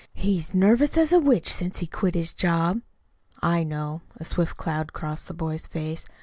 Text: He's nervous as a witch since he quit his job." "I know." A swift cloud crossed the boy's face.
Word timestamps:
He's 0.15 0.55
nervous 0.55 0.97
as 0.97 1.13
a 1.13 1.19
witch 1.19 1.47
since 1.53 1.77
he 1.77 1.85
quit 1.85 2.15
his 2.15 2.33
job." 2.33 2.81
"I 3.43 3.63
know." 3.63 4.01
A 4.17 4.25
swift 4.25 4.57
cloud 4.57 4.93
crossed 4.93 5.27
the 5.27 5.35
boy's 5.35 5.67
face. 5.67 6.05